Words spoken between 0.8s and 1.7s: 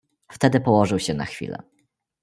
się na chwilę."